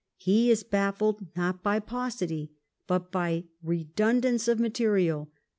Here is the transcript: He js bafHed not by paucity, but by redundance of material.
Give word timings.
He 0.17 0.49
js 0.49 0.67
bafHed 0.67 1.27
not 1.37 1.61
by 1.61 1.79
paucity, 1.79 2.49
but 2.87 3.11
by 3.11 3.43
redundance 3.61 4.47
of 4.47 4.59
material. 4.59 5.29